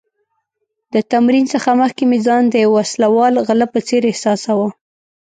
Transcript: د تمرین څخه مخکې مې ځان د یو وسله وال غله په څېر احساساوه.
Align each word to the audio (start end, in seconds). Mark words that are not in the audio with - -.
د 0.93 0.95
تمرین 1.11 1.45
څخه 1.53 1.69
مخکې 1.81 2.03
مې 2.09 2.19
ځان 2.25 2.43
د 2.49 2.53
یو 2.63 2.71
وسله 2.79 3.07
وال 3.15 3.35
غله 3.47 3.65
په 3.73 3.79
څېر 3.87 4.01
احساساوه. 4.11 4.67